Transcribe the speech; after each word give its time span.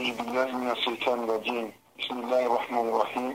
أعوذ 0.00 0.16
بالله 0.16 0.48
من 0.56 0.70
الشيطان 0.70 1.18
الرجيم. 1.24 1.72
بسم 1.98 2.16
الله 2.24 2.46
الرحمن 2.46 2.86
الرحيم. 2.88 3.28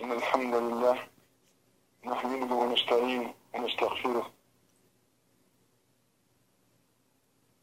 إن 0.00 0.12
الحمد 0.12 0.54
لله 0.54 0.96
نحمده 2.04 2.54
ونستعينه 2.54 3.34
ونستغفره 3.54 4.26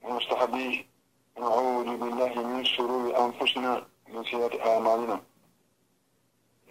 ونستهديه. 0.03 0.75
ونعوذ 1.35 1.89
بالله 2.01 2.33
من 2.53 2.65
شرور 2.65 3.03
أنفسنا 3.25 3.71
من 4.13 4.23
سيئات 4.23 4.53
أعمالنا. 4.69 5.17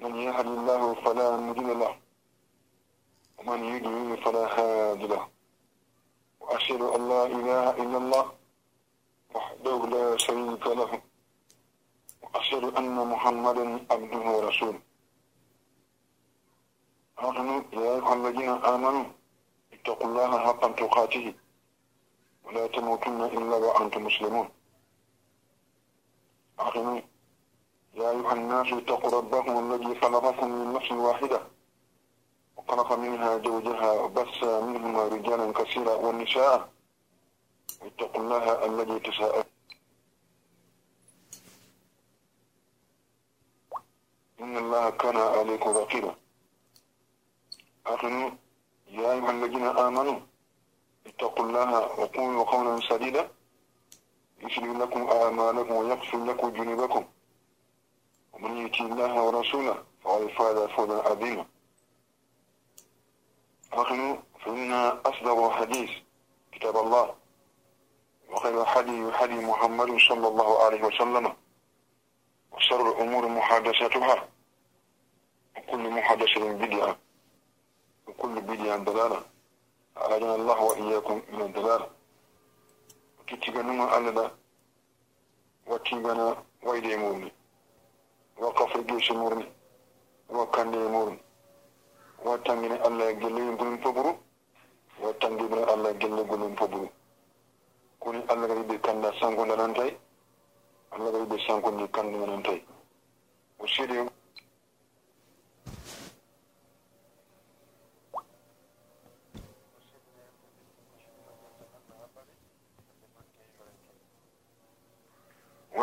من 0.03 0.13
يهد 0.17 0.47
الله 0.47 0.83
فلا 0.95 1.29
مضل 1.47 1.69
له 1.83 1.93
ومن 3.39 3.61
يضلل 3.65 4.11
فلا 4.25 4.45
هادي 4.57 5.07
له. 5.07 5.29
وأشهد 6.41 6.83
أن 6.95 7.01
لا 7.09 7.23
إله 7.27 7.65
إلا 7.83 7.99
الله 8.03 8.27
وحده 9.35 9.79
لا 9.95 10.17
شريك 10.17 10.42
له 10.73 11.03
وأشهد 12.23 12.65
أن 12.79 12.97
محمدا 13.13 13.65
عبده 13.91 14.25
ورسوله. 14.37 14.81
آمنوا 17.19 17.63
يا 17.73 17.95
أيها 17.97 18.15
الذين 18.15 18.49
آمنوا 18.49 19.05
اتقوا 19.73 20.07
الله 20.07 20.31
حق 20.47 20.63
تقاته. 20.75 21.35
ولا 22.45 22.67
تموتن 22.67 23.21
إلا 23.37 23.57
وأنتم 23.57 24.05
مسلمون. 24.05 24.49
آمنوا 26.61 27.01
يا 27.95 28.11
أيها 28.11 28.33
الناس 28.33 28.73
اتقوا 28.73 29.11
ربكم 29.19 29.55
الذي 29.65 30.01
خلقكم 30.01 30.49
من 30.51 30.73
نفس 30.73 30.93
واحدة. 30.93 31.41
وخلق 32.57 32.93
منها 32.93 33.39
زوجها 33.39 33.91
وبث 33.93 34.45
منهما 34.45 35.03
رجالا 35.09 35.53
كثيرا 35.53 35.95
والنساء 35.95 36.69
واتقوا 37.83 38.21
الله 38.23 38.45
الذي 38.67 38.99
تساءل 39.01 39.45
إن 44.43 44.57
الله 44.57 44.91
كان 44.91 45.17
عليكم 45.17 45.71
رقيبا. 45.71 46.15
آخر 47.87 48.33
يا 48.89 49.13
أيها 49.13 49.31
الذين 49.31 49.67
آمنوا 49.67 50.19
اتقوا 51.07 51.45
الله 51.47 51.71
وقولوا 52.01 52.45
قولا 52.45 52.81
سديدا. 52.91 53.31
يسلم 54.43 54.83
لكم 54.83 55.03
أعمالكم 55.11 55.75
ويغفر 55.75 56.25
لكم 56.25 56.49
جنوبكم 56.49 57.05
ومن 58.33 58.57
يؤتي 58.57 58.83
الله 58.83 59.23
ورسوله 59.23 59.85
فقد 60.03 60.27
فاز 60.27 60.59
فوزا 60.75 60.99
عظيما. 61.09 61.47
آخر 63.73 64.23
فإن 64.45 64.73
أصدق 65.11 65.39
الحديث 65.45 65.91
كتاب 66.53 66.77
الله. 66.77 67.15
وخير 68.31 68.63
الحدي 68.63 69.13
حدي 69.13 69.35
محمد 69.35 69.91
صلى 70.09 70.29
الله 70.29 70.65
عليه 70.65 70.83
وسلم. 70.85 71.37
وشر 72.55 72.83
الأمور 72.93 73.29
محادثاتها. 73.29 74.29
وكل 75.57 75.91
محادثة 75.91 76.53
بدعة. 76.53 76.99
وكل 78.07 78.41
بدعة 78.41 78.77
ضلالة. 78.77 79.21
أعاذنا 79.97 80.35
الله 80.35 80.59
وإياكم 80.63 81.23
من 81.33 81.41
الضلال. 81.41 81.83
وكتغنما 83.19 83.99
ألدا 83.99 84.31
وتيغنا 85.67 86.45
ويدي 86.63 86.97
مورني 86.97 87.33
وكفر 88.39 88.81
جيش 88.81 89.13
مورني 89.13 89.47
وكاندي 90.31 90.79
مورني 90.79 91.19
وتنجني 92.25 92.87
الله 92.87 93.05
يجلي 93.11 93.55
قلن 93.61 93.77
فبرو 93.85 94.12
kandu 101.93 102.19
menen 102.19 102.43
tawi 102.43 102.65
o 103.59 103.67
siɗi 103.67 103.99
o. 103.99 104.09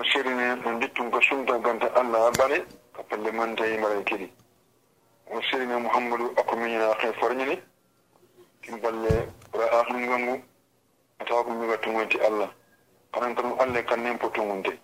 Sirine 0.10 0.56
no 0.66 0.80
dittum 0.80 1.12
ko 1.12 1.22
sumta 1.22 1.60
ganta 1.60 1.86
allah 1.94 2.20
ha 2.26 2.32
bare 2.32 2.66
ko 2.94 3.04
pelle 3.04 3.32
man 3.32 3.56
tawi 3.56 3.78
mbaren 3.78 4.04
kiɗi 4.04 4.32
o 5.30 5.42
sirine 5.42 5.78
mouhammadou 5.78 6.34
akko 6.36 6.56
miñina 6.56 6.98
he 7.00 7.14
forñini 7.20 7.62
kim 8.62 8.82
balle 8.82 9.30
ra 9.54 9.66
ahlu 9.80 10.00
ngangu 10.00 10.42
tawa 11.28 11.44
ko 11.44 11.52
miga 11.52 11.78
tumonti 11.78 12.18
allah. 12.26 12.50
Kanan 13.14 13.36
tan 13.36 13.54
allah 13.60 13.80
e 13.80 13.86
kannen 13.86 14.18
po 14.18 14.30
tumunde 14.30 14.80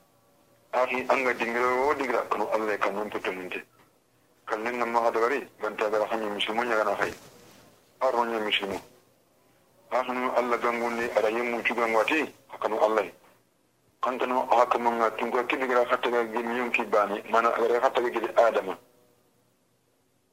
ahi 0.75 1.05
anga 1.09 1.29
oh, 1.29 1.33
dingira 1.33 1.67
o 1.87 1.93
dingira 1.93 2.21
kanu 2.29 2.45
alle 2.51 2.77
kanu 2.77 3.09
tutu 3.09 3.31
nunte 3.31 3.63
kanin 4.45 4.77
na 4.77 4.85
maha 4.85 5.11
dagari 5.11 5.47
ganta 5.61 5.89
gara 5.89 6.05
hanyu 6.05 6.29
musimu 6.29 6.63
nya 6.63 6.75
gana 6.75 6.95
khay 6.95 7.13
aru 8.01 8.25
nya 8.25 8.39
musimu 8.39 8.79
ahanu 9.91 10.31
alla 10.35 10.57
gangu 10.57 10.89
ni 10.91 11.05
ara 11.15 11.29
yimu 11.29 11.63
chuga 11.63 11.87
ngwati 11.87 12.33
kanu 12.59 12.77
alle 12.83 13.13
kantanu 14.01 14.43
ahakamu 14.51 14.91
nga 14.91 15.11
tungwa 15.11 15.43
kibigira 15.43 15.85
khataga 15.85 16.23
gini 16.23 16.57
yung 16.57 16.71
kibani 16.71 17.23
mana 17.31 17.49
agare 17.55 17.79
khataga 17.79 18.09
gini 18.09 18.27
adama 18.35 18.77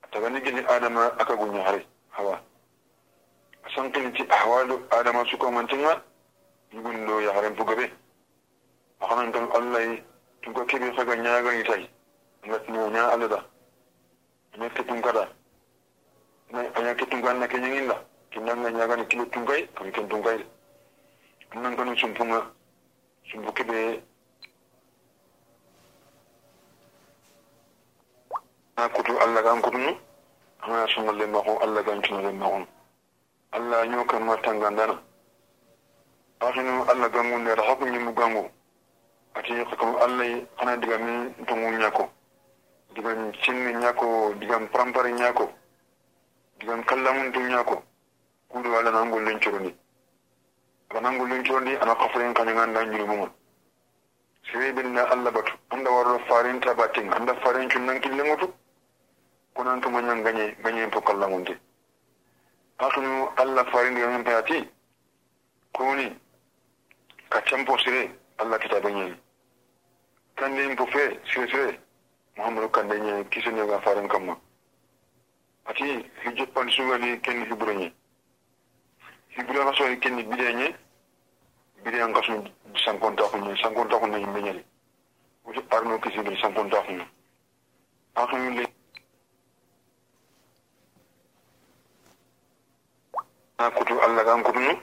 ataga 0.03 0.29
ni 0.31 0.41
gini 0.41 0.61
adama 0.69 1.07
akagunya 1.19 1.63
hari 1.65 1.87
hawa. 2.11 2.41
Asankini 3.65 4.13
ti 4.13 4.23
ahwalu 4.29 4.83
adama 4.91 5.25
suka 5.31 5.51
mantinga 5.51 5.89
lah. 5.89 6.03
yugundo 6.73 7.21
ya 7.21 7.33
harempu 7.33 7.65
gabe 7.65 7.93
ahanan 9.01 9.33
kanu 9.33 9.49
alle 9.53 10.05
tunka 10.43 10.65
kebe 10.67 10.93
saga 10.97 11.15
ñagan 11.17 11.61
itay 11.61 11.89
ngatino 12.47 12.91
ña 12.91 13.03
alada 13.13 13.45
ña 14.59 14.69
ke 14.71 14.83
tunkaɗa 14.85 15.29
aña 16.53 16.95
ke 16.95 17.07
tunkan 17.07 17.39
na 17.41 17.47
ke 17.49 17.59
ñanginda 17.59 17.97
kinanga 18.31 18.71
ñagani 18.71 19.07
kile 19.07 19.25
tunkay 19.31 19.69
kam 19.75 19.93
ken 19.93 20.09
tunkay 20.09 20.39
nan 21.55 21.77
kanu 21.77 21.97
sumpunga 21.97 22.41
sumpu 23.31 23.53
kebe 23.53 24.03
na 28.77 28.89
kutu 28.89 29.13
allah 29.21 29.43
gan 29.43 29.63
kutunu 29.63 29.97
ana 30.61 30.87
sumalle 30.89 31.27
maxon 31.27 31.57
allah 31.63 31.83
gan 31.85 32.03
cunalle 32.03 32.33
maxon 32.33 32.67
allah 33.53 33.87
ñokanma 33.87 34.37
tangandana 34.43 34.99
axinu 36.41 36.83
allah 36.91 37.09
gangunde 37.11 37.55
raxa 37.55 37.77
ku 37.77 37.85
ñimmu 37.85 38.13
gangu 38.15 38.51
ati 39.35 39.53
koto 39.65 39.87
allah 40.05 40.47
hana 40.57 40.77
diga 40.77 40.99
min 40.99 41.35
dungu 41.47 41.71
ñako 41.79 42.11
digan 42.95 43.33
cinni 43.43 43.73
ñako 43.75 44.35
digan 44.41 44.69
prampari 44.71 45.13
ñako 45.13 45.51
digan 46.59 46.85
kallamuntu 46.85 47.41
ñako 47.41 47.83
kuuɗo 48.49 48.77
allah 48.79 48.93
nangol 48.93 49.25
lencorondi 49.25 49.75
aga 50.91 51.01
nangol 51.01 51.29
lencorondi 51.29 51.77
ana 51.81 51.95
kaforen 51.95 52.35
kañaganda 52.35 52.85
ñulumumon 52.85 53.31
sireɓinda 54.51 55.03
allah 55.11 55.31
batu. 55.33 55.53
Anda 55.71 55.91
warɗo 55.91 56.19
farin 56.29 56.61
tabatin. 56.61 57.13
Anda 57.13 57.33
farin 57.43 57.69
cunnankilengotu 57.71 58.53
konan 59.55 59.81
tumañan 59.81 60.23
gañe 60.25 60.57
gañen 60.65 60.91
to 60.91 61.01
kallamunte 61.01 61.59
hakinu 62.79 63.29
allah 63.37 63.65
farindiga 63.73 64.07
min 64.09 64.25
payati 64.25 64.69
koni 65.73 66.19
ka 67.29 67.41
tempo 67.43 67.77
sire 67.79 68.11
allah 68.39 68.59
kitabe 68.59 68.91
ñeni 68.93 69.17
kande 70.37 70.63
yin 70.63 70.77
pufe 70.77 71.21
sese 71.35 71.79
muhammadu 72.37 72.69
kande 72.69 73.01
nye 73.01 73.25
kisene 73.25 73.67
ga 73.67 73.81
faran 73.81 74.09
kamma 74.09 74.37
ati 75.65 75.85
hijot 76.25 76.53
pan 76.55 76.69
sugani 76.71 77.21
kenni 77.21 77.45
hibura 77.47 77.75
nye. 77.75 77.93
Hibura 79.29 79.65
kaso 79.65 79.89
ni 79.89 79.97
kenni 79.97 80.23
bide 80.23 80.55
nye 80.55 80.75
bide 81.85 82.03
an 82.03 82.13
kaso 82.13 82.45
sankonta 82.85 83.23
kunye 83.25 83.57
sankonta 83.63 83.99
kunye 83.99 84.19
yimbe 84.19 84.43
nyali 84.43 84.65
wutu 85.45 85.63
arno 85.71 85.99
kisini 85.99 86.37
sankonta 86.41 86.83
kunye 86.83 87.07
akun 88.15 88.45
yule 88.45 88.67
na 93.59 93.71
kutu 93.71 94.01
allah 94.03 94.25
gan 94.25 94.43
kutu 94.43 94.61
nu 94.61 94.81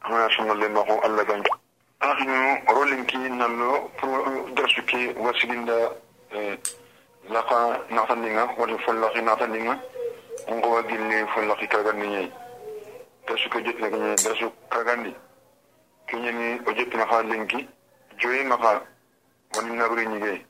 amana 0.00 0.30
sunna 0.36 0.54
le 0.54 0.68
mako 0.68 1.00
allah 1.00 1.24
gan 1.26 1.42
kutu 1.42 1.61
ahnu 2.02 2.58
rolinki 2.66 3.16
nallo 3.18 3.88
pour 3.96 4.08
euh, 4.08 4.50
darsuki 4.56 5.08
wasiginda 5.16 5.72
euh, 6.34 6.56
laka 7.30 7.78
natandinga 7.90 8.44
wala 8.58 8.78
follaki 8.78 9.22
natandinga 9.22 9.78
ngowa 10.50 10.82
gilli 10.82 11.26
follaki 11.34 11.66
kagandi 11.68 12.06
ñayi 12.08 12.32
darsuki 13.26 13.62
jottina 13.64 13.88
keñe 13.90 14.14
darsu 14.24 14.50
kagandi 14.70 15.14
keñeni 16.08 16.60
o 16.66 16.72
jottina 16.74 17.04
ha 17.06 17.22
lenki 17.22 17.68
joyinga 18.18 18.56
ha 18.56 18.82
wani 19.56 19.76
nabri 19.76 20.06
ñigey 20.06 20.44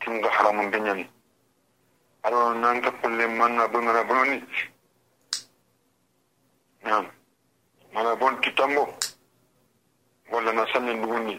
tinga 0.00 0.28
haramun 0.30 0.70
deñani 0.70 1.06
aro 2.22 2.54
nan 2.54 2.80
tappalle 2.82 3.26
manna 3.26 3.66
bongana 3.68 4.04
bononi 4.04 4.44
nam 6.84 7.06
mana 7.92 8.14
bon 8.16 8.38
kitango 8.40 8.86
wala 10.32 10.52
na 10.52 10.66
sanin 10.72 11.00
dugundi. 11.02 11.36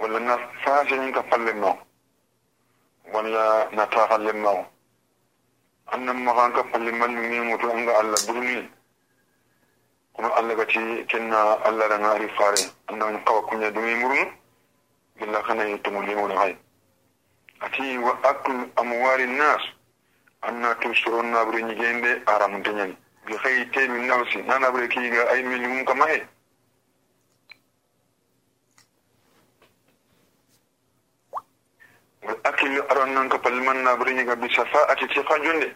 walla 0.00 0.20
na 0.20 0.38
faasirin 0.64 1.12
ka 1.12 1.22
palle 1.22 1.52
ma 1.54 1.76
walla 3.12 3.68
na 3.72 3.86
taxalle 3.86 4.32
ma 4.32 4.52
annan 5.92 6.16
maxan 6.24 6.52
ka 6.52 6.62
palle 6.72 6.90
man 6.92 7.14
mi 7.14 7.38
mutu 7.40 7.70
anga 7.70 7.92
allah 7.98 8.18
burni 8.26 8.68
kono 10.14 10.28
allah 10.34 10.54
gati 10.56 11.04
kenna 11.08 11.58
allah 11.64 11.88
da 11.88 11.98
ngari 11.98 12.28
fare 12.36 12.62
annan 12.88 13.24
kawa 13.24 13.42
kunya 13.46 13.70
dumi 13.70 13.94
murnu 13.94 14.32
billa 15.16 15.42
kana 15.42 15.64
yitumu 15.64 16.02
limuna 16.02 16.34
hay 16.38 16.56
ati 17.60 17.98
wa 17.98 18.18
aklu 18.22 18.70
amwali 18.76 19.26
nas 19.26 19.62
anna 20.42 20.74
tu 20.80 20.94
suron 20.94 21.30
na 21.30 21.44
buri 21.44 21.62
nyigende 21.62 22.22
aram 22.26 22.62
tenyani 22.62 22.96
bi 23.26 23.36
khay 23.38 23.64
temi 23.72 24.06
nafsi 24.06 24.42
nana 24.42 24.70
buri 24.70 24.88
kiga 24.88 25.28
ay 25.30 25.42
milimum 25.42 25.84
kama 25.84 26.06
akili 32.44 32.80
aron 32.88 33.12
nan 33.14 33.28
ka 33.28 33.38
palman 33.38 33.82
na 33.84 33.96
brin 33.96 34.24
ga 34.26 34.34
bi 34.36 34.48
safa 34.48 34.86
ati 34.88 35.06
ci 35.08 35.22
kanjonde 35.24 35.74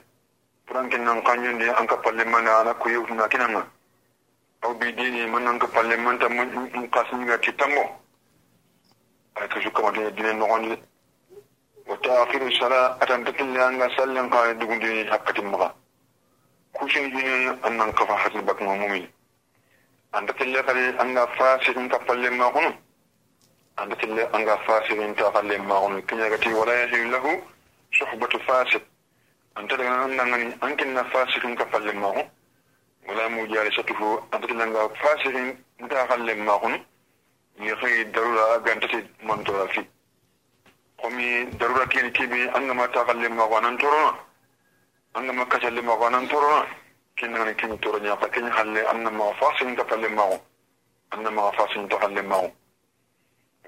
prankin 0.66 1.04
nan 1.04 1.22
kanjonde 1.22 1.68
an 1.76 1.86
ka 1.86 1.96
palman 1.96 2.44
na 2.44 2.60
ala 2.60 2.74
ko 2.74 2.88
yuhu 2.88 3.14
na 3.14 3.28
kinan 3.28 3.52
ma 3.52 3.62
aw 4.62 4.74
bi 4.74 4.92
dini 4.94 5.26
man 5.26 5.44
nan 5.44 5.58
ka 5.58 5.66
palman 5.66 6.18
ta 6.18 6.28
mun 6.28 6.88
kasin 6.90 7.26
ga 7.26 7.38
ti 7.38 7.52
tammo 7.56 8.00
ay 9.36 9.48
ka 9.48 9.60
ju 9.60 9.70
kama 9.70 9.92
dini 9.92 10.10
dini 10.12 10.32
ni 10.34 10.76
wa 11.86 11.96
ta 12.02 12.22
akhir 12.22 12.52
sala 12.58 12.96
atan 13.00 13.24
ta 13.24 13.30
takilla 13.32 13.68
nan 13.70 13.78
ga 13.78 13.88
sallan 13.96 14.30
ka 14.30 14.42
ay 14.42 14.54
dugun 14.56 14.78
dini 14.80 15.04
dugundi 15.04 15.42
ma 15.56 15.72
ku 16.72 16.88
shin 16.88 17.10
dini 17.10 17.48
an 17.62 17.76
nan 17.76 17.92
ka 17.92 18.06
fa 18.06 18.16
hadi 18.16 18.40
bak 18.42 18.60
mu 18.60 18.72
mu'min 18.76 19.06
an 20.12 20.26
takilla 20.26 20.64
kare 20.64 20.96
an 20.98 21.12
ga 21.14 21.26
fa 21.36 21.58
fasikin 21.58 21.88
ka 21.88 21.98
palman 21.98 22.36
ma 22.36 22.50
kunu. 22.50 22.87
anda 23.80 23.94
tinne 23.96 24.22
anga 24.32 24.56
fasirin 24.66 25.14
ta 25.14 25.30
falle 25.30 25.56
magun 25.58 26.02
kinyagati 26.02 26.48
wala 26.52 26.72
yahilu 26.74 27.10
lahu 27.10 27.30
suhbatu 27.92 28.38
fasik 28.46 28.82
anta 29.54 29.76
daga 29.76 29.90
nan 30.06 30.16
nangani 30.18 30.54
an 30.62 30.74
kinna 30.76 31.04
fasikun 31.12 31.54
ka 31.56 31.64
falle 31.70 31.92
magun 31.92 32.26
wala 33.06 33.28
mu 33.28 33.46
jari 33.46 33.70
satuhu 33.70 34.18
anta 34.32 34.46
tinne 34.48 34.62
anga 34.62 34.88
fasirin 35.02 35.54
ta 35.88 36.06
falle 36.10 36.34
magun 36.34 36.74
ni 37.58 37.70
darura 38.12 38.58
gantati 38.66 38.98
montora 39.22 39.66
fi. 39.68 39.86
Komi 41.00 41.46
darura 41.58 41.86
kini 41.86 42.10
kibi 42.10 42.48
an 42.54 42.66
gama 42.66 42.88
ta 42.90 43.04
falle 43.04 43.28
torona 43.78 44.18
an 45.14 45.46
kacalle 45.46 45.80
magun 45.82 46.14
an 46.14 46.26
torona 46.28 46.66
kinnani 47.16 47.54
kini 47.54 47.78
toro 47.78 47.98
ñaaka 48.00 48.26
halle 48.50 48.80
an 48.90 49.02
na 49.04 49.10
fasirin 49.38 49.76
ka 49.76 49.84
falle 49.84 50.08
magun 50.08 50.40
an 51.12 51.22
na 51.22 51.50
fasirin 51.52 51.88
ta 51.88 51.96
falle 52.00 52.22
magun 52.22 52.50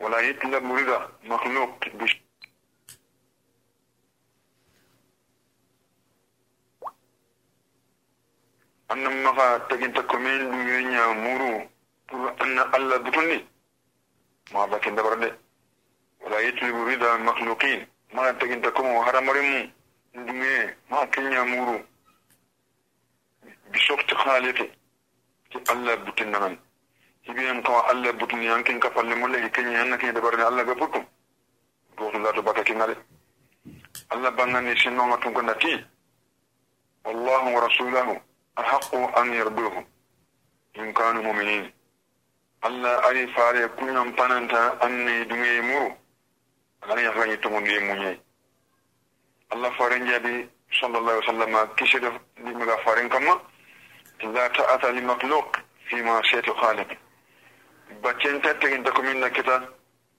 ولا 0.00 0.18
يتلا 0.20 0.58
مريدا 0.58 1.08
مخلوق 1.24 1.88
بش 1.88 2.22
أن 8.92 9.22
ما 9.24 9.32
فا 9.32 9.58
تجين 9.58 9.92
تكمل 9.92 10.40
مورو 11.24 11.68
طول 12.08 12.58
الله 12.76 12.96
بطني 12.96 13.46
ما 14.54 14.66
بكن 14.66 14.94
دبرد 14.94 15.38
ولا 16.20 16.38
يتلا 16.38 16.68
مريدا 16.72 17.16
مخلوقين. 17.16 17.88
ما 18.14 18.32
تجين 18.32 18.62
تكمل 18.62 18.86
وهر 18.86 19.20
مريم 19.20 19.72
دمي 20.14 20.74
ما 20.90 21.04
كن 21.04 21.40
مورو 21.52 21.80
بشوك 23.70 24.02
تخالفه 24.02 24.68
الله 25.70 25.94
بطننا 25.94 26.56
تي 27.36 27.50
الله 27.50 27.52
بتنان 27.52 27.54
يبين 27.54 27.62
كوا 27.62 27.90
الله 27.92 28.10
بتن 28.10 28.42
يمكن 28.42 28.80
كفل 28.80 29.16
مولى 29.20 29.48
كن 29.48 29.66
ينك 29.78 30.04
يدبرني 30.04 30.48
الله 30.48 30.62
غبطم 30.62 31.04
دوخ 31.98 32.14
لا 32.16 32.30
تبكى 32.36 32.62
كنالي 32.68 32.96
الله 34.12 34.30
بانني 34.30 34.76
شنو 34.76 35.04
ما 35.10 35.16
تكون 35.16 35.46
نتي 35.50 35.74
والله 37.04 37.42
ورسوله 37.54 38.20
أحق 38.58 38.90
أن 39.18 39.28
يرضوه 39.34 39.76
إن 40.78 40.92
كانوا 40.92 41.22
مؤمنين 41.22 41.64
الله 42.66 43.08
أي 43.08 43.26
فاري 43.34 43.68
كل 43.68 43.88
يوم 43.88 44.10
بانتا 44.18 44.62
أني 44.86 45.24
دمي 45.24 45.60
مورو 45.60 46.00
ana 46.82 47.00
ya 47.00 47.12
fani 47.12 47.36
to 47.38 47.48
ngi 47.50 47.78
munye. 47.80 48.20
Allah 49.50 49.70
farin 49.76 50.06
jabi 50.06 50.48
sallallahu 50.80 51.20
alaihi 51.20 51.26
wasallam 51.26 51.74
kishi 51.76 52.00
da 52.00 52.10
di 52.44 52.52
maga 52.54 52.76
farin 52.84 53.08
kama 53.08 53.40
la 54.34 54.48
ta'ata 54.48 54.90
li 54.92 55.00
makhluq 55.00 55.56
fi 55.88 56.02
ma 56.02 56.22
shaytu 56.22 56.52
khaliq. 56.54 56.88
baccen 58.02 58.40
tattegin 58.40 58.82
ta 58.84 58.90
komin 58.92 59.18
na 59.20 59.28
kita 59.30 59.68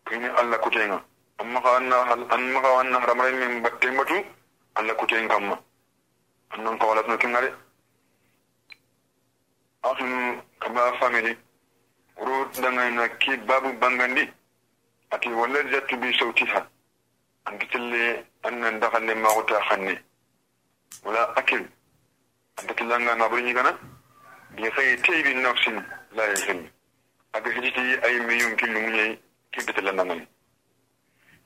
kini 0.08 0.28
allah 0.28 0.58
kutenga 0.60 1.02
amma 1.40 1.62
ka 1.62 1.76
an 1.78 2.52
maka 2.54 2.70
wannan 2.76 3.02
haramarai 3.02 3.34
min 3.34 3.62
batten 3.64 3.96
batu 3.98 4.18
allah 4.76 4.94
kuteyin 4.96 5.28
kamma 5.28 5.58
annan 6.52 6.78
ka 6.80 6.86
wala 6.88 7.04
tunokin 7.04 7.32
gare 7.34 7.54
asun 9.84 10.42
kaba 10.60 10.94
family 11.00 11.38
ro 12.18 12.46
dangay 12.62 12.92
na 12.92 13.08
ki 13.18 13.38
babu 13.48 13.74
bangandi. 13.80 14.30
Ati 15.12 15.28
wala 15.30 15.60
jattu 15.72 15.98
bi 15.98 16.14
sautiha 16.14 16.62
an 17.46 17.58
kitille 17.60 18.24
annan 18.44 18.80
dakalle 18.80 19.14
makuta 19.16 19.60
hanne 19.70 20.00
wala 21.04 21.34
akil. 21.36 21.60
An 22.58 22.68
takillanga 22.68 23.16
naburi 23.16 23.44
ñigana 23.44 23.72
bi 24.56 24.70
hayi 24.70 24.96
teybi 25.02 25.34
nafsin 25.36 25.84
la 26.16 26.24
yahillu 26.28 26.70
hijiti 27.40 27.80
ay 28.04 28.20
miyum 28.20 28.56
killu 28.56 28.80
munye 28.80 29.20
kibitilla 29.52 29.92
nangan 29.92 30.28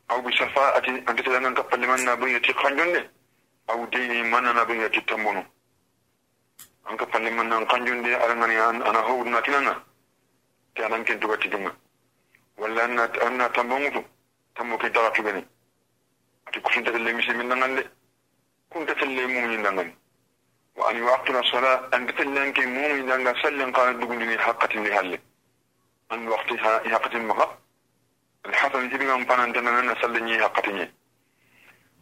aw 0.08 0.22
bi 0.22 0.32
shafa'ati 0.32 1.04
an 1.06 1.16
kitillanga 1.16 1.54
kapalle 1.54 1.86
man 1.88 2.04
na 2.06 2.16
burni 2.16 2.40
ti 2.42 2.54
khanjonde 2.54 3.10
aw 3.68 3.86
dini 3.90 4.24
man 4.30 4.44
na 4.44 4.66
burni 4.66 4.90
ti 4.90 5.02
tambono 5.06 5.46
an 6.86 6.98
kapalle 6.98 7.30
man 7.32 7.48
na 7.48 7.66
khanjonde 7.66 8.16
arangani 8.16 8.56
ana 8.58 9.02
hawdna 9.02 9.42
tinanga 9.42 9.84
tanan 10.76 11.04
ken 11.04 11.20
tugati 11.20 11.50
dunga 11.50 11.72
walla 12.58 12.84
anna 12.84 13.10
anna 13.26 13.50
tambo 13.50 13.78
mutu 13.80 14.04
tambo 14.56 14.78
ke 14.78 14.90
daga 14.90 15.12
tugani 15.12 15.46
ati 16.46 16.60
kusunta 16.62 16.92
telle 16.92 17.14
misi 17.14 17.34
min 17.34 17.48
nangan 17.48 17.76
de 17.76 17.90
kunta 18.70 18.94
telle 18.96 19.28
mumuni 19.28 19.58
nangan 19.58 19.94
wa 20.76 20.92
an 26.12 26.28
waqtiha 26.28 27.20
maha 27.20 27.58
الحسن 28.46 28.90
تبي 28.90 29.06
من 29.06 29.26
فانا 29.26 29.42
عندنا 29.42 29.80
أن 29.80 29.92
نسلني 29.92 30.44
حقتني 30.44 30.94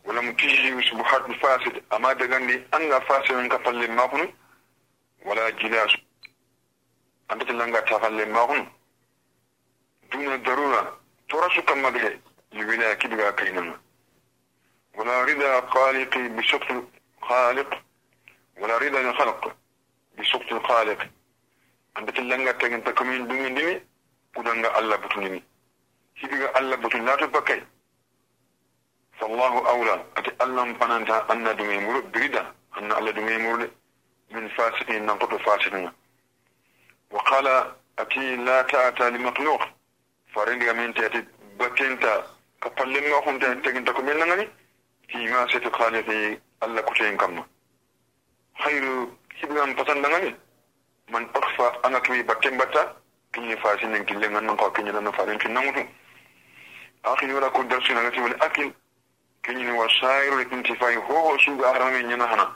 ولم 0.05 0.33
تجي 0.33 0.81
سبحات 0.89 1.31
فاسد. 1.31 1.83
أما 1.93 2.13
دعني 2.13 2.67
أن 2.73 2.99
فاسد 2.99 3.47
كفل 3.47 3.91
ما 3.91 4.05
هن 4.05 4.33
ولا 5.25 5.49
جلاس 5.49 5.95
أنت 7.31 7.43
تلقى 7.43 7.81
تفل 7.81 8.29
ما 8.31 8.41
هن 8.41 8.71
دون 10.11 10.33
الضرورة 10.33 10.99
ترس 11.29 11.59
كما 11.59 11.89
به. 11.89 12.19
لبلا 12.51 12.93
كبغا 12.93 13.31
كينما. 13.31 13.79
ولا 14.95 15.23
رضا 15.23 15.61
خالق 15.69 16.17
بسقط 16.17 16.83
خالق 17.21 17.83
ولا 18.57 18.77
رضا 18.77 19.01
الخلق 19.01 19.55
بسقط 20.19 20.53
الخالق. 20.53 21.09
أنت 21.97 22.09
تلقى 22.09 22.53
تجن 22.53 22.83
تكمين 22.83 23.27
دون 23.27 23.55
دمي 24.35 24.49
ودنغا 24.49 24.79
الله 24.79 24.95
بتنمي 24.95 25.43
كبغا 26.21 26.59
الله 26.59 26.75
بتن 26.75 27.05
لا 27.05 27.15
تبكي 27.15 27.63
فالله 29.19 29.53
أولى 29.69 30.05
أتي 30.17 30.31
الله 30.43 30.73
فنانتا 30.73 31.31
أن 31.31 31.55
دمي 31.57 31.77
مرد 31.77 32.11
بريدا 32.11 32.43
أن 32.77 32.91
الله 32.91 33.11
دمي 33.11 33.37
مرد 33.37 33.71
من 34.31 34.47
فاسقين 34.49 35.01
ننقض 35.05 35.37
فاسقين 35.37 35.91
وقال 37.11 37.47
أتي 37.99 38.35
لا 38.35 38.61
تأتى 38.61 39.09
لمخلوق 39.09 39.61
farindiga 40.33 40.73
min 40.73 40.93
tati 40.93 41.19
bakkenta 41.59 42.25
ka 42.59 42.69
pallenga 42.69 43.21
hunta 43.25 43.47
teginta 43.61 43.93
ko 43.93 44.01
min 44.01 44.17
nangani 44.17 44.45
fi 45.09 45.17
ma 45.29 45.47
setu 45.47 45.69
khaliqi 45.69 46.39
alla 46.61 46.81
kuteyin 46.81 47.17
kamma 47.17 47.45
khairu 48.63 49.13
hibgan 49.39 49.75
pasandangani 49.77 50.35
man 51.11 51.29
akfa 51.39 51.65
anga 51.85 51.99
kimi 52.01 52.23
batten 52.23 52.57
batta 52.57 52.95
kinye 53.33 53.57
fasi 53.57 53.85
nin 53.87 54.05
kille 54.05 54.29
ngan 54.29 54.45
nan 54.45 54.55
kwa 54.57 54.71
kinye 54.71 54.91
nan 54.91 55.11
faren 55.13 55.37
tun 55.39 55.53
nan 55.53 55.65
mutum 55.65 55.87
akin 57.03 57.33
wala 57.33 57.49
ko 57.49 57.63
darsu 57.63 57.93
na 57.93 58.01
gati 58.03 58.19
wala 58.19 58.35
akin 58.45 58.73
kinye 59.43 59.63
ni 59.63 59.71
wasairu 59.71 60.37
da 60.37 60.45
kinti 60.45 60.75
fai 60.75 60.95
ho 60.95 61.13
ho 61.13 61.37
su 61.39 61.55
ga 61.57 61.73
harame 61.73 62.03
nyana 62.03 62.27
hana 62.27 62.55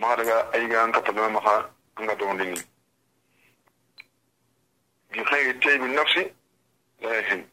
ma 0.00 0.16
daga 0.16 0.48
ai 0.52 0.66
ga 0.68 0.82
an 0.84 0.92
ka 0.92 1.02
fadama 1.02 1.28
maka 1.28 1.70
an 1.96 2.06
ga 2.06 2.14
don 2.14 2.36
dingi 2.38 2.62
bi 5.10 5.22
khairi 5.24 5.58
taybi 5.60 5.86
nafsi 5.92 6.32
la 7.00 7.14
yahin 7.14 7.44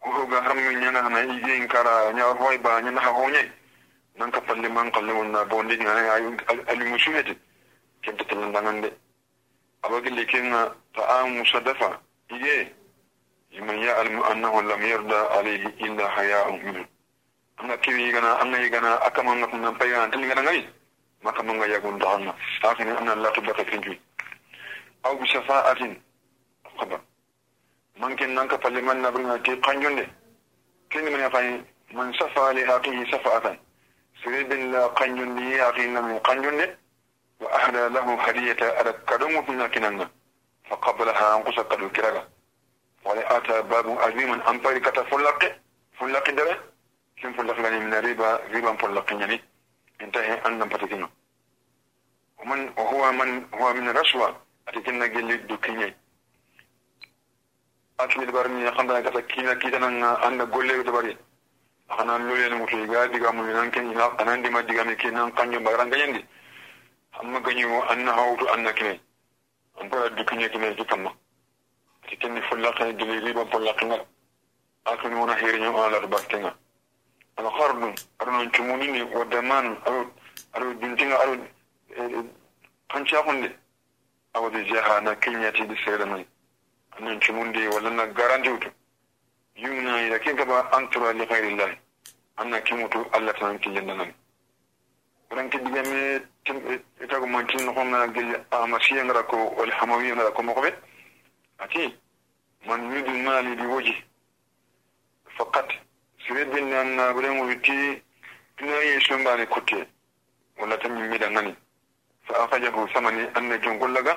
ko 0.00 0.10
ho 0.10 0.26
ga 0.26 0.40
harame 0.42 0.74
nyana 0.80 1.02
hana 1.02 1.20
ige 1.20 1.52
in 1.56 1.68
kara 1.68 2.12
nya 2.12 2.24
hoi 2.34 2.58
ba 2.58 2.80
nyana 2.80 3.00
ha 3.00 3.10
honye 3.12 3.52
nan 4.16 4.30
ka 4.30 4.40
falle 4.40 4.68
man 4.68 4.90
kalle 4.90 5.12
wonna 5.12 5.44
bon 5.44 5.68
dingi 5.68 5.86
ai 5.86 6.24
alimusu 6.66 7.10
hede 7.12 7.36
kenta 8.02 8.24
tan 8.24 8.52
dangan 8.52 8.80
الرجل 9.84 10.08
اللي 10.08 10.24
كان 10.24 10.72
طعام 10.94 11.40
مصادفة. 11.40 12.00
إيه 12.32 12.74
لمن 13.52 13.78
يعلم 13.78 14.22
أنه 14.22 14.62
لم 14.62 14.82
يرد 14.82 15.12
عليه 15.12 15.66
إلا 15.66 16.08
حياء 16.08 16.52
منه. 16.52 16.86
أنا 17.60 17.76
كيف 17.76 17.94
يجنا 17.98 18.42
أنا 18.42 18.58
يجنا 18.58 19.06
أكما 19.06 19.34
نكون 19.34 19.62
نبيا 19.62 20.04
أنت 20.04 20.14
يجنا 20.14 20.40
غي 20.40 20.68
ما 21.22 21.30
كما 21.30 21.52
نجا 21.52 21.66
يقول 21.66 21.98
دعنا. 21.98 22.34
لكن 22.64 22.88
أنا 22.88 23.10
لا 23.10 23.30
تبقى 23.30 23.64
تنجو 23.64 23.94
أو 25.06 25.14
بشفاء 25.14 25.70
أدين 25.70 26.02
خبر. 26.78 27.00
من 27.96 28.16
كن 28.16 28.34
نك 28.34 28.54
فلمن 28.62 29.02
نبرنا 29.02 29.36
كي 29.36 29.54
قنجون 29.54 29.96
دي 29.96 30.06
كن 30.92 31.04
من 31.12 31.20
يفاي 31.20 31.64
من 31.92 32.14
شفاء 32.14 32.52
لهاكي 32.52 33.06
شفاء 33.12 33.36
أدين 33.36 33.58
سيد 34.24 34.52
الله 34.52 34.86
قنجون 34.86 35.36
دي 35.36 35.62
أخي 35.62 35.86
نمي 35.86 36.18
قنجون 36.18 36.56
دي 36.56 36.66
ahda 37.40 37.88
lahu 37.88 38.16
hadiyata 38.16 38.78
ala 38.78 38.92
kadumu 38.92 39.44
finna 39.46 39.68
kinanga 39.68 40.08
فقبلها 40.64 41.36
أنقص 41.36 41.60
قد 41.60 41.80
الكرغة 41.82 42.28
ولا 43.04 43.36
آتى 43.36 43.62
باب 43.62 43.86
عظيم 44.00 44.30
أن 44.48 44.60
طريقة 44.60 45.02
فلق 45.02 45.40
فلق 46.00 46.30
دره 46.30 46.56
كم 47.22 47.32
فلق 47.32 47.58
لني 47.60 47.78
من 47.84 47.94
ريبا 47.94 48.40
ريبا 48.52 48.72
فلق 48.76 49.12
يعني. 49.12 49.40
انتهى 50.00 50.34
أن 50.46 50.58
نبتكنا 50.58 51.08
ومن 52.38 52.60
وهو 52.78 53.12
من 53.12 53.30
هو 53.54 53.72
من 53.72 53.88
رشوة 53.88 54.28
أتكنا 54.68 55.06
جل 55.06 55.46
دكيني 55.46 55.96
أكمل 58.00 58.32
برني 58.32 58.70
خمدا 58.76 59.00
كذا 59.00 59.20
كينا 59.20 59.54
كينا 59.54 60.26
أن 60.26 60.38
نقول 60.38 60.68
له 60.68 60.82
دبري 60.82 61.16
أنا 62.00 62.12
لولي 62.18 62.46
المفيد 62.46 62.94
قاعد 62.94 63.14
يقام 63.14 63.36
من 63.42 63.56
أنك 63.56 63.76
إلى 63.78 64.04
أنا 64.20 64.30
عندما 64.32 64.60
دعامي 64.60 64.94
كنا 64.96 65.30
كانيو 65.36 65.60
باران 65.60 65.90
كيندي 65.90 66.22
أما 66.22 66.26
amma 67.20 67.40
gani 67.40 67.64
wo 67.64 67.82
anna 67.88 68.12
hawtu 68.12 68.48
anna 68.48 68.72
kine. 68.72 69.00
An 69.80 69.88
pora 69.88 70.08
dukiñe 70.10 70.48
kine 70.50 70.74
ki 70.74 70.84
kamma 70.84 71.10
e, 71.10 71.12
e, 72.06 72.08
ti 72.08 72.16
kenni 72.16 72.40
follakane 72.42 72.94
dili 72.96 73.20
riban 73.20 73.48
pollakinga 73.48 74.06
kan 74.84 75.12
wona 75.14 75.34
hiriño 75.34 75.74
on 75.74 75.84
alata 75.84 76.06
baktenga 76.06 76.54
ala 77.36 77.50
harɗum 77.50 77.94
aɗa 78.18 78.30
noon 78.32 78.50
cumunini 78.52 79.02
wadda 79.14 79.42
man 79.42 79.76
kan 79.82 80.10
aɗo 80.52 80.74
duntinga 80.80 81.18
ne 81.26 82.24
kancakunde 82.88 83.56
awade 84.34 84.64
jaha 84.66 85.00
na 85.00 85.14
keñatiɗi 85.16 85.76
seeɗa 85.84 86.04
noon 86.04 86.24
anon 86.96 87.20
cumunde 87.20 87.68
wala 87.68 87.90
na 87.90 88.06
garantiwtu 88.06 88.68
yumnayida 89.56 90.18
ke 90.20 90.34
gaba 90.34 90.70
antora 90.72 91.12
li 91.12 91.24
hayrillahi 91.26 91.78
anna 92.36 92.60
kemutu 92.62 92.98
allah 93.12 93.32
ta 93.34 93.46
nan 93.46 93.58
tanan 93.58 93.58
killendanani 93.60 94.14
waɗan 95.30 95.50
keddigame 95.50 96.22
gel 97.42 98.44
amasiya 98.50 99.04
ngara 99.04 99.22
ko 99.22 99.36
wal 99.58 99.70
hamawiya 99.70 100.14
ngara 100.14 100.30
ko 100.30 100.42
mokobe 100.42 100.70
ati 101.58 101.94
man 102.66 102.90
yudu 102.92 103.10
mali 103.24 103.56
bi 103.56 103.66
waji 103.66 103.94
faqat 105.36 105.68
siredin 106.26 106.68
nan 106.70 106.96
na 106.96 107.12
buren 107.12 107.38
wuti 107.40 108.02
tuna 108.56 108.76
yi 108.82 109.00
shumbani 109.00 109.46
kutte 109.46 109.86
wala 110.58 110.78
tan 110.78 110.92
min 110.94 111.10
midan 111.10 111.32
ngani 111.32 111.56
fa 112.26 112.44
akhajahu 112.44 112.88
samani 112.92 113.26
anna 113.34 113.58
jungullaga 113.58 114.16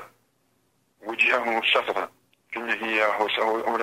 wujihahu 1.06 1.64
safara 1.74 2.10
kinya 2.52 2.76
hiya 2.76 3.08
husahu 3.18 3.80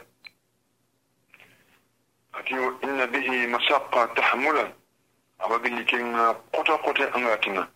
ati 2.33 2.55
inna 2.83 3.07
bihi 3.07 3.47
masaqqa 3.47 4.09
tahmulan 4.15 4.73
abagilli 5.39 5.85
kenga 5.85 6.35
kota 6.53 6.79
kota 6.79 7.11
angatina 7.15 7.69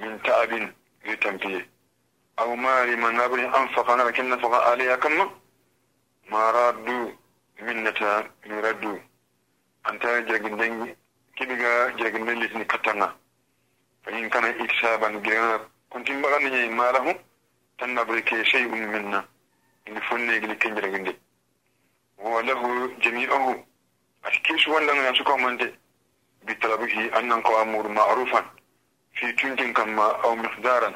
min 0.00 0.18
ta'abin 0.22 0.72
i 1.08 1.16
tampiye 1.18 1.64
aw 2.36 2.54
mali 2.56 2.96
man 2.96 3.18
abri 3.20 3.42
anfaqa 3.44 3.96
nara 3.96 4.12
ken 4.12 4.28
nafaqa 4.28 4.58
alaya 4.72 4.96
kamma 4.98 5.24
ma 6.30 6.50
raddu 6.52 7.16
minnata 7.60 8.28
mi 8.46 8.60
raddu 8.60 9.00
antara 9.84 10.22
jerginden 10.26 10.94
kiɗiga 11.36 11.96
jerginden 11.98 12.40
litini 12.40 12.64
kattanga 12.66 13.14
fayin 14.04 14.28
kana 14.30 14.48
iksaban 14.48 15.22
girana 15.22 15.60
kontimbaxani 15.90 16.50
ñayi 16.50 16.68
malahu 16.70 17.12
tan 17.78 17.94
nabri 17.94 18.22
ke 18.22 18.44
shey 18.44 18.64
um 18.66 18.78
minna 18.92 19.24
ini 19.86 20.00
fonnegili 20.00 20.56
ke 20.58 20.68
jerginde 20.74 21.16
wa 22.18 22.42
lahu 22.42 22.88
jami'ahu 23.00 23.54
ati 24.22 24.40
kesu 24.42 24.70
wandanga 24.70 25.02
ya 25.02 25.14
sukamante 25.14 25.74
bitalabihi 26.46 27.10
annan 27.12 27.42
ko 27.42 27.56
amuru 27.60 27.88
ma'rufan 27.88 28.44
في 29.18 29.32
تنتين 29.32 29.72
كما 29.72 30.24
أو 30.24 30.36
مقدارا 30.36 30.94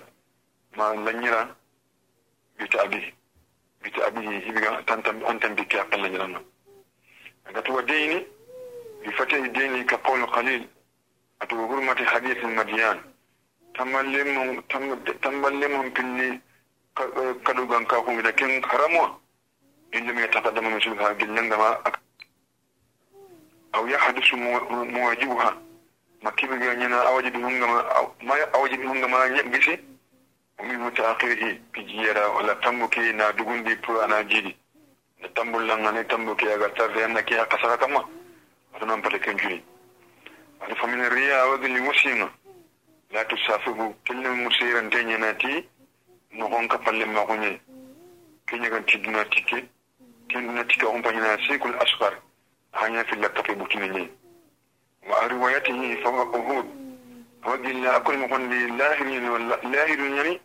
ما 0.77 1.11
لنيرا 1.11 1.57
بتأبيه 2.61 3.15
بتأبيه 3.85 4.31
يبقى 4.49 4.83
تنتم 4.83 5.25
أنتم 5.27 5.55
بك 5.55 5.75
أقل 5.77 6.03
لنيرا. 6.03 6.45
أتوا 7.47 7.81
ديني 7.81 8.27
بفتح 9.07 9.39
ديني 9.39 9.85
كقول 9.85 10.27
قليل. 10.27 10.69
أتوا 11.43 11.67
غرمة 11.67 12.05
حديث 12.05 12.37
المديان. 12.37 13.03
تملمهم 13.75 14.61
تملمهم 15.23 15.95
كني 15.95 16.41
كدوغان 17.45 17.85
كاكم 17.85 18.31
كان 18.31 18.65
حرموا. 18.65 19.09
إن 19.95 20.07
لم 20.07 20.19
يتقدم 20.19 20.79
جلنغما 20.79 21.73
أكثر 21.73 22.01
أو 23.75 23.87
يحدث 23.87 24.35
مواجبها 24.35 25.63
makkiɓeɓe 26.23 26.77
ñana 26.77 26.97
awaji 27.09 27.31
ɗi 27.31 27.43
hungama 27.43 27.79
awaji 28.55 28.77
ɗi 28.77 28.87
hungama 28.87 29.29
ñaɓgisi 29.29 29.75
omi 30.61 30.77
wuta 30.77 31.03
akhiriji 31.11 31.61
pijiyara 31.73 32.29
walla 32.29 32.55
tambuki 32.61 33.13
na 33.13 33.33
dugundi 33.33 33.77
pour 33.77 34.03
ana 34.05 34.23
jiiɗi 34.25 34.57
nde 35.19 35.29
tambullan 35.35 35.87
ani 35.87 36.05
tambuki 36.07 36.47
aga 36.49 36.69
tarde 36.75 37.05
anna 37.05 37.23
ke 37.23 37.35
hakka 37.37 37.59
sara 37.61 37.77
kamma 37.79 38.01
atonan 38.75 39.03
pata 39.03 39.19
kenjuni 39.19 39.63
aɗa 40.61 40.75
famina 40.77 41.09
riya 41.09 41.43
awadili 41.43 41.81
wasiŋa 41.81 42.29
la 43.11 43.25
tusafigu 43.25 43.95
kelle 44.05 44.29
musirante 44.29 45.05
ñanati 45.05 45.69
nogon 46.33 46.69
ka 46.69 46.79
palle 46.79 47.05
maxuñe 47.07 47.61
keñagan 48.47 48.85
tidduna 48.87 49.25
tikke 49.25 49.69
tinduna 50.29 50.65
tikke 50.65 50.87
oxumpañana 50.87 51.37
sikul 51.47 51.75
asfar 51.81 52.15
axaña 52.73 53.05
filla 53.05 53.29
kafe 53.29 53.53
ɓutine 53.55 53.89
ñayi 53.89 54.11
وروايته 55.09 56.05
فهو 56.05 56.23
أهود. 56.35 56.83
فودي 57.45 57.73
لا 57.73 57.97
أكل 57.97 58.19
مقن 58.19 58.51
لله 58.51 58.85
يعني 58.85 59.31
والله 59.31 59.59
يعني 59.63 60.41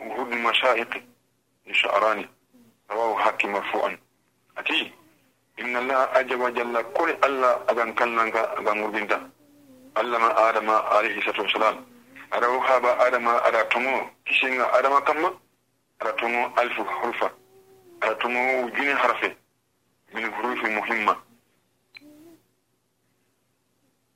أهود 0.00 0.32
المشاهق 0.32 1.02
لشعراني 1.66 2.28
رواه 2.90 3.18
حكي 3.18 3.46
مرفوعا. 3.46 3.98
أتي. 4.58 4.92
إن 5.60 5.76
الله 5.76 6.20
أجب 6.20 6.54
جل 6.54 6.82
كل 6.82 7.10
الله 7.24 7.60
أبن 7.68 7.92
كان 7.92 8.16
لنك 8.16 8.36
أبن 8.36 8.80
مربين 8.80 9.08
الله 9.98 10.18
ما 10.18 10.48
آدم 10.48 10.70
عليه 10.70 11.18
الصلاة 11.18 11.40
والسلام. 11.40 11.86
رواه 12.34 12.78
با 12.78 13.06
آدم 13.06 13.28
أراتمو 13.28 14.10
كشين 14.26 14.60
آدم 14.60 14.98
كما؟ 14.98 15.30
أراتمو 16.02 16.50
ألف 16.58 16.80
حرفة. 16.88 17.30
أراتمو 18.04 18.68
جين 18.68 18.96
حرفة. 18.96 19.36
من 20.14 20.34
حروف 20.34 20.64
مهمة. 20.64 21.16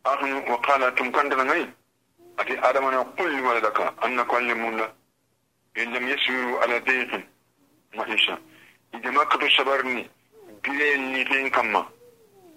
من 0.06 0.12
أخن 0.12 0.50
وقال 0.52 0.94
تم 0.94 1.12
كنت 1.12 1.34
نغي 1.34 1.70
أتي 2.38 2.58
آدم 2.68 2.84
أنا 2.84 3.02
قل 3.02 3.40
ولدك 3.40 3.80
أنك 4.04 4.34
علمونا 4.34 4.94
إن 5.78 5.92
لم 5.94 6.08
يسيروا 6.08 6.60
على 6.60 6.78
ضيق 6.78 7.26
معيشة 7.94 8.38
إذا 8.94 9.10
ما 9.10 9.24
كنت 9.24 9.44
صبرني 9.50 10.10
بلين 10.64 11.12
نيتين 11.12 11.50
كما. 11.50 11.88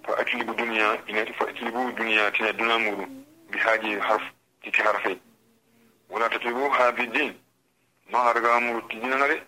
فأتلب 0.04 0.56
دنيا 0.56 0.96
فأتلبوا 1.38 1.90
دنيا 1.90 2.30
تنا 2.30 2.50
دنا 2.50 2.76
مورو. 2.76 3.08
بهذه 3.50 3.94
الحرف 3.94 4.22
تتي 4.62 4.82
حرفين. 4.82 5.20
ولا 6.10 6.28
تتلبوها 6.28 6.90
بالدين. 6.90 7.38
ما 8.12 8.18
هرغا 8.18 8.58
مورو 8.58 8.88
تدين 8.88 9.40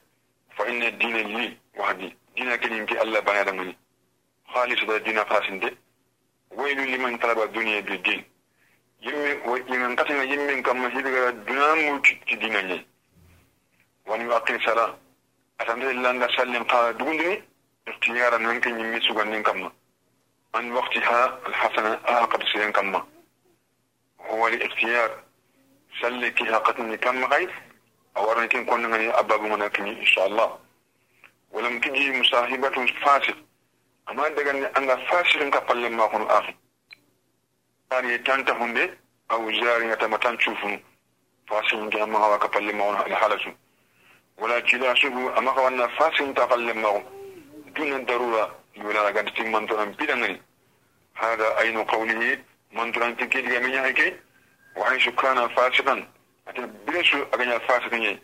فإن 0.57 0.83
الدين 0.83 1.17
لي 1.17 1.57
وحدي. 1.77 2.17
دين 2.37 2.57
كنين 2.57 2.87
في 2.87 3.03
الله 3.03 3.21
بنا 3.21 3.43
دمني 3.43 3.77
خالص 4.49 4.81
دين 4.85 5.19
قاسنده 5.19 5.82
ويل 6.57 6.79
لمن 6.93 7.19
طلب 7.19 7.39
الدنيا 7.43 7.81
بالدين 7.81 8.25
ويمن 9.47 9.97
قتل 9.97 10.33
يمن 10.33 10.63
كما 10.63 10.87
هيدغا 10.97 11.31
دنا 11.31 11.75
موت 11.75 12.07
دينا 12.33 12.63
ني 12.63 12.87
وان 14.07 14.21
يقين 14.31 14.61
صلاة. 14.61 14.99
الحمد 15.61 15.85
لله 15.85 16.11
ان 16.11 16.29
سلم 16.37 16.63
قال 16.63 16.99
دغندني 16.99 17.43
اختيارا 17.89 18.39
من 18.39 18.61
كان 18.61 18.81
يمي 18.81 19.01
سوغان 19.01 19.43
كما 19.43 19.73
عن 20.55 20.73
وقتها 20.73 21.39
الحسنة 21.47 22.01
أعقد 22.09 22.43
سيان 22.53 22.73
كما 22.73 23.07
هو 24.21 24.49
الاختيار. 24.49 25.11
سلكها 26.01 26.59
قتني 26.59 26.97
كم 26.97 27.25
غير. 27.25 27.51
أورني 28.17 28.49
كن 28.49 28.65
كنا 28.65 29.19
أباب 29.21 29.41
مناكني 29.41 30.01
إن 30.01 30.07
شاء 30.07 30.27
الله. 30.27 30.59
ولم 31.51 31.81
تجي 31.81 32.21
مصاحبة 32.21 32.87
فاسق 32.87 33.37
amma 34.07 34.31
daga 34.31 34.53
ne 34.53 34.67
an 34.75 34.87
ga 34.87 34.97
fasirin 35.09 35.51
ka 35.51 35.61
fallen 35.67 35.95
makon 35.97 36.27
afi 36.29 36.57
tani 37.89 38.19
tanta 38.23 38.53
hunde 38.55 38.99
aw 39.29 39.51
jari 39.51 39.87
ngata 39.87 40.09
matan 40.09 40.39
chufunu 40.39 40.79
fasirin 41.49 41.91
ga 41.91 42.03
amma 42.03 42.19
hawa 42.19 42.39
ka 42.39 42.49
fallen 42.53 42.77
makon 42.77 42.97
al 42.97 43.13
halatu 43.21 43.51
wala 44.39 44.61
kila 44.63 44.97
subu 44.97 45.31
amma 45.37 45.55
ka 45.55 45.61
wannan 45.63 45.89
fasirin 45.99 46.35
ta 46.35 46.47
fallen 46.49 46.79
makon 46.81 47.05
dunan 47.75 48.05
darura 48.07 48.63
يولا 48.77 49.01
غانت 49.11 49.29
تي 49.37 49.43
منتران 49.43 49.93
بيدانغني 49.93 50.43
هذا 51.15 51.59
أين 51.61 51.85
قوله 51.85 52.39
منتران 52.73 53.17
تكيد 53.17 53.45
من 53.45 53.71
يحكي 53.71 54.17
وحيث 54.77 55.09
كان 55.09 55.49
فاسقا 55.49 56.09
أتى 56.49 56.61
بلسو 56.87 57.19
أغنى 57.35 57.61
فاسقا 57.61 58.19